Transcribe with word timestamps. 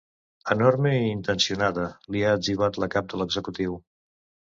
Enorme 0.53 0.93
i 1.01 1.09
intencionada, 1.15 1.83
li 2.15 2.23
ha 2.23 2.31
etzibat 2.37 2.79
la 2.85 2.89
cap 2.97 3.13
de 3.13 3.21
l’executiu. 3.23 3.77